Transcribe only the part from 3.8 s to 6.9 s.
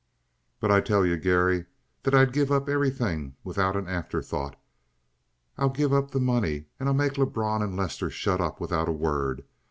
afterthought. I'll give up the money and